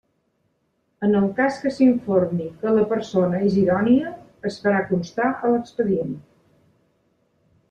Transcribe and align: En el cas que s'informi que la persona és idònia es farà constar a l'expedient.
En 1.07 1.11
el 1.17 1.27
cas 1.39 1.59
que 1.65 1.71
s'informi 1.75 2.47
que 2.63 2.73
la 2.77 2.85
persona 2.95 3.43
és 3.51 3.59
idònia 3.65 4.15
es 4.51 4.59
farà 4.65 4.81
constar 4.89 5.29
a 5.35 5.53
l'expedient. 5.53 6.19